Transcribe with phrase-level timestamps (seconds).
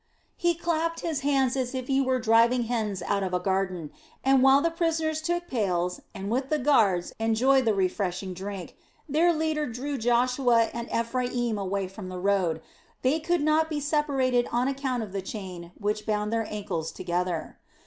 [0.35, 3.91] He clapped his hands as if he were driving hens out of a garden,
[4.23, 8.75] and while the prisoners took pails and with the guards, enjoyed the refreshing drink,
[9.07, 12.63] their leader drew Joshua and Ephraim away from the road
[13.03, 17.59] they could not be separated on account of the chain which bound their ancles together.